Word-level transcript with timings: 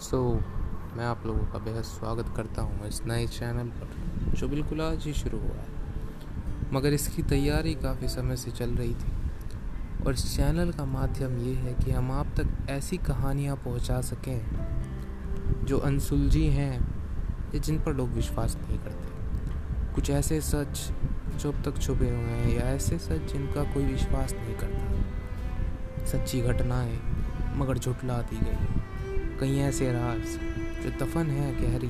सो 0.00 0.40
so, 0.40 0.96
मैं 0.96 1.04
आप 1.04 1.26
लोगों 1.26 1.46
का 1.46 1.58
बेहद 1.58 1.82
स्वागत 1.82 2.32
करता 2.36 2.62
हूँ 2.62 2.86
इस 2.86 3.02
नए 3.06 3.26
चैनल 3.26 3.66
पर 3.68 3.88
जो 4.34 4.48
बिल्कुल 4.48 4.80
आज 4.80 5.04
ही 5.04 5.12
शुरू 5.12 5.38
हुआ 5.38 5.48
है। 5.48 5.66
मगर 6.72 6.92
इसकी 6.92 7.22
तैयारी 7.22 7.74
काफ़ी 7.74 8.08
समय 8.08 8.36
से 8.36 8.50
चल 8.50 8.70
रही 8.70 8.94
थी। 8.94 9.12
और 10.06 10.14
इस 10.14 10.36
चैनल 10.36 10.72
का 10.72 10.84
माध्यम 10.84 11.38
ये 11.38 11.54
है 11.54 11.74
कि 11.74 11.90
हम 11.90 12.12
आप 12.12 12.26
तक 12.26 12.70
ऐसी 12.70 12.96
कहानियाँ 12.96 13.56
पहुँचा 13.56 14.00
सकें 14.00 14.46
जो 15.64 15.78
अनसुलझी 15.78 16.46
हैं 16.46 17.04
या 17.54 17.58
जिन 17.58 17.80
पर 17.80 17.94
लोग 17.94 18.08
विश्वास 18.08 18.56
नहीं 18.56 18.78
करते। 18.78 19.08
कुछ 19.94 20.10
ऐसे 20.10 20.40
सच 20.40 20.92
जो 21.36 21.52
अब 21.52 21.62
तक 21.62 21.78
छुपे 21.78 22.08
हुए 22.08 22.16
हैं 22.16 22.56
या 22.56 22.62
ऐसे 22.62 22.98
सच 22.98 23.32
जिनका 23.32 23.64
कोई 23.64 23.84
विश्वास 23.84 24.32
नहीं 24.32 24.54
करता। 24.54 26.06
सच्ची 26.06 26.40
घटनाएँ 26.40 27.00
मगर 27.56 27.78
झुटला 27.78 28.22
दी 28.22 28.36
गई 28.36 28.79
कई 29.40 29.58
ऐसे 29.58 29.90
राज 29.92 30.38
जो 30.82 30.90
दफन 31.00 31.26
है 31.26 31.52
गहरी, 31.54 31.88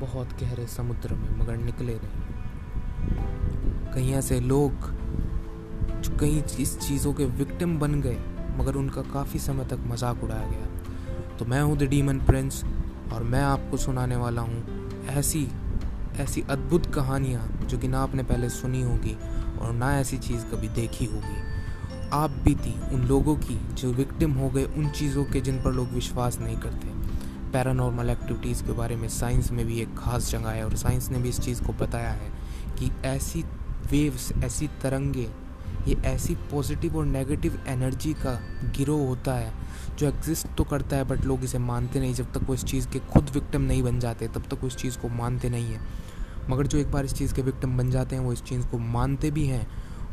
बहुत 0.00 0.32
गहरे 0.40 0.66
समुद्र 0.66 1.14
में, 1.14 1.30
मगर 1.38 1.56
निकले 1.56 1.94
नहीं। 1.94 2.26
कई 3.94 4.10
ऐसे 4.12 4.40
लोग 4.40 4.72
जो 6.00 6.16
कई 6.16 6.42
इस 6.60 6.78
चीज़ों 6.78 7.12
के 7.12 7.24
विक्टिम 7.24 7.78
बन 7.78 8.00
गए, 8.00 8.18
मगर 8.58 8.74
उनका 8.74 9.02
काफ़ी 9.02 9.38
समय 9.38 9.64
तक 9.64 9.84
मज़ाक 9.86 10.24
उड़ाया 10.24 10.46
गया। 10.46 11.36
तो 11.36 11.44
मैं 11.44 11.62
हूँ 11.62 11.76
द 11.78 11.88
डीमन 11.88 12.18
प्रिंस, 12.20 12.64
और 13.12 13.22
मैं 13.22 13.42
आपको 13.42 13.76
सुनाने 13.76 14.16
वाला 14.16 14.42
हूँ 14.42 14.90
ऐसी 15.08 15.48
ऐसी 16.20 16.44
अद्भुत 16.50 16.86
कहानियाँ 16.94 17.46
जो 17.66 17.78
कि 17.78 17.88
ना 17.88 17.98
आपने 17.98 18.22
पहले 18.22 18.48
सुनी 18.50 18.82
होगी, 18.82 19.16
और 19.60 19.72
ना 19.72 19.98
ऐसी 20.00 20.18
चीज़ 20.18 20.44
कभी 20.46 20.68
देखी 20.68 21.04
होगी। 21.04 21.57
आप 22.12 22.30
भी 22.30 22.54
थी, 22.54 22.74
उन 22.92 23.02
लोगों 23.02 23.36
की 23.36 23.58
जो 23.74 23.92
विक्टिम 23.92 24.32
हो 24.32 24.48
गए, 24.50 24.64
उन 24.64 24.88
चीज़ों 24.90 25.24
के 25.24 25.40
जिन 25.40 25.62
पर 25.62 25.72
लोग 25.72 25.88
विश्वास 25.88 26.38
नहीं 26.38 26.56
करते। 26.56 26.88
पैरानॉर्मल 27.52 28.10
एक्टिविटीज़ 28.10 28.62
के 28.64 28.72
बारे 28.72 28.96
में 28.96 29.08
साइंस 29.08 29.50
में 29.52 29.66
भी 29.66 29.80
एक 29.80 29.96
खास 29.98 30.30
जगह 30.30 30.50
है 30.50 30.64
और 30.64 30.76
साइंस 30.76 31.08
ने 31.08 31.18
भी 31.18 31.28
इस 31.28 31.40
चीज़ 31.40 31.62
को 31.62 31.72
बताया 31.72 32.10
है 32.10 32.30
कि 32.78 32.90
ऐसी 33.04 33.44
वेव्स 33.90 34.32
ऐसी 34.44 34.68
तरंगे, 34.82 35.28
ये 35.88 35.94
ऐसी 36.04 36.34
पॉजिटिव 36.50 36.96
और 36.96 37.06
नेगेटिव 37.06 37.58
एनर्जी 37.68 38.12
का 38.14 38.32
गिरोह 38.76 39.06
होता 39.08 39.34
है, 39.34 39.52
जो 39.98 40.08
एग्जिस्ट 40.08 40.46
तो 40.48 40.64
करता 40.64 40.96
है 40.96 41.04
बट 41.04 41.24
लोग 41.24 41.44
इसे 41.44 41.58
मानते 41.58 42.00
नहीं। 42.00 42.14
जब 42.14 42.32
तक 42.32 42.42
वो 42.42 42.54
इस 42.54 42.64
चीज़ 42.64 42.88
के 42.88 42.98
खुद 42.98 43.30
विक्टिम 43.30 43.62
नहीं 43.62 43.82
बन 43.82 44.00
जाते, 44.00 44.28
तब 44.28 44.42
तक 44.42 44.64
इस 44.64 44.76
चीज़ 44.76 44.98
को 44.98 45.08
मानते 45.08 45.50
नहीं 45.50 45.64
हैं। 45.64 45.86
मगर 46.50 46.66
जो 46.66 46.78
एक 46.78 46.90
बार 46.92 47.04
इस 47.04 47.14
चीज़ 47.14 47.34
के 47.34 47.42
विक्टिम 47.42 47.76
बन 47.78 47.90
जाते 47.90 48.16
हैं, 48.16 48.22
वो 48.22 48.32
इस 48.32 48.42
चीज़ 48.42 48.66
को 48.66 48.78
मानते 48.78 49.30
भी 49.30 49.46
हैं 49.46 49.66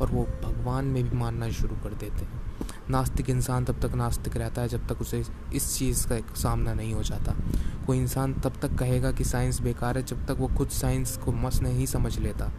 और 0.00 0.10
वो 0.10 0.22
भगवान 0.44 0.84
में 0.84 1.10
भी 1.10 1.16
मानना 1.16 1.50
शुरू 1.50 1.76
कर 1.76 1.94
देते 1.94 2.24
हैं। 2.24 2.40
नास्तिक 2.90 3.30
इंसान 3.30 3.64
तब 3.64 3.80
तक 3.80 3.94
नास्तिक 3.94 4.36
रहता 4.36 4.62
है 4.62 4.68
जब 4.68 4.86
तक 4.86 5.00
उसे 5.00 5.24
इस 5.54 5.78
चीज़ 5.78 6.08
का 6.08 6.34
सामना 6.34 6.74
नहीं 6.74 6.94
हो 6.94 7.02
जाता। 7.02 7.34
कोई 7.86 7.98
इंसान 7.98 8.34
तब 8.34 8.52
तक 8.62 8.74
कहेगा 8.74 9.12
कि 9.12 9.24
साइंस 9.24 9.60
बेकार 9.60 9.98
है 9.98 10.04
जब 10.04 10.26
तक 10.26 10.36
वो 10.38 10.48
खुद 10.48 10.68
साइंस 10.68 11.16
को 11.16 11.32
मस 11.32 11.62
नहीं 11.62 11.86
समझ 11.86 12.18
लेता। 12.18 12.50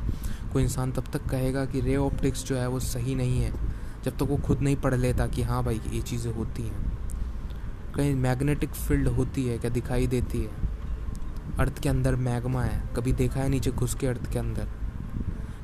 कोई 0.53 0.63
इंसान 0.63 0.91
तब 0.91 1.03
तक 1.13 1.25
कहेगा 1.29 1.65
कि 1.65 1.81
रे 1.81 1.95
ऑप्टिक्स 1.95 2.45
जो 2.45 2.57
है 2.57 2.67
वो 2.67 2.79
सही 2.79 3.15
नहीं 3.15 3.41
है 3.41 3.53
जब 4.03 4.11
तक 4.11 4.23
वो 4.23 4.37
खुद 4.37 4.61
नहीं 4.61 4.75
पढ़ 4.75 4.93
लेता 4.93 5.27
कि 5.27 5.41
हाँ 5.41 5.63
भाई, 5.63 5.81
ये 5.91 6.01
चीज़ें 6.01 6.33
होती 6.33 6.63
हैं। 6.63 6.97
कहीं 7.95 8.15
मैग्नेटिक 8.15 8.69
फ़ील्ड 8.69 9.07
होती 9.07 9.45
है, 9.45 9.57
क्या 9.57 9.71
दिखाई 9.71 10.07
देती 10.07 10.41
है? 10.41 10.51
अर्थ 11.59 11.79
के 11.79 11.89
अंदर 11.89 12.15
मैगमा 12.15 12.63
है। 12.63 12.83
कभी 12.95 13.13
देखा 13.13 13.39
है 13.39 13.49
नीचे 13.49 13.71
घुस 13.71 13.95
के 13.95 14.07
अर्थ 14.07 14.31
के 14.31 14.39
अंदर? 14.39 14.67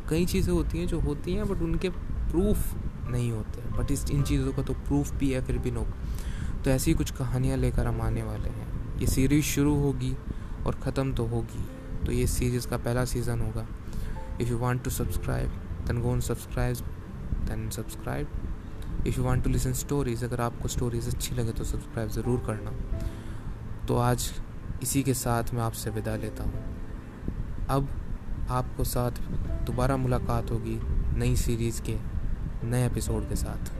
कई 0.10 0.26
चीज़ें 0.26 0.54
होती 0.54 0.80
हैं 0.80 0.88
जो 0.88 1.00
होती 1.00 1.34
हैं 1.34 1.48
बट 1.50 1.62
उनके 1.62 1.90
प्रूफ 1.90 2.74
नहीं 3.12 3.32
होते 3.32 3.62
बट 3.78 3.92
इस, 3.92 4.10
इन 4.12 4.24
चीज़ों 4.24 4.52
का 4.54 4.64
तो 4.64 4.74
प्रूफ 4.76 5.14
भी 5.14 5.32
है, 5.32 5.42
फिर 5.42 5.58
भी 5.58 5.72
नो 5.72 5.86
तो 6.64 6.70
ऐसी 6.72 6.94
कुछ 6.94 7.12
कहानियाँ 7.12 7.58
लेकर 7.58 7.88
हम 7.88 8.02
आने 8.02 8.24
वाले 8.24 8.50
हैं। 8.50 8.98
ये 9.00 9.08
सीरीज़ 9.08 9.46
शुरू 9.46 9.76
होगी 9.76 10.16
और 10.66 10.76
ख़त्म 10.84 11.14
तो 11.14 11.26
होगी। 11.26 11.66
तो 12.06 12.12
ये 12.12 12.26
सीरीज़ 12.28 12.68
का 12.68 12.78
पहला 12.78 13.06
सीज़न 13.06 13.42
होगा। 13.42 13.66
If 14.42 14.50
you 14.50 14.58
want 14.58 14.84
to 14.84 14.90
subscribe 14.90 15.50
then 15.88 16.02
go 16.02 16.20
subscribe 16.22 16.78
then 17.48 17.70
subscribe 17.70 18.28
if 19.08 19.18
you 19.18 19.24
want 19.24 19.44
to 19.44 19.50
listen 19.50 19.74
stories 19.74 20.26
अगर 20.26 20.42
आपको 20.42 20.68
स्टोरीज़ 20.68 21.10
अच्छी 21.10 21.36
लगे 21.36 21.52
तो 21.52 21.64
सब्सक्राइब 21.64 22.10
ज़रूर 22.12 22.44
करना। 22.48 22.72
तो 23.88 23.98
आज 23.98 24.30
इसी 24.84 25.04
के 25.04 25.14
साथ 25.14 25.54
मैं 25.54 25.62
आपसे 25.62 25.90
विदा 25.90 26.16
लेता 26.16 26.44
हूँ। 26.44 26.64
अब 27.70 27.90
आपको 28.50 28.84
साथ 28.84 29.12
दोबारा 29.66 29.98
मुलाकात 29.98 30.52
होगी 30.52 30.80
नई 31.20 31.36
सीरीज़ 31.36 31.82
के 31.82 31.98
नए 32.64 32.86
एपिसोड 32.86 33.30
के 33.30 33.36
साथ। 33.36 33.72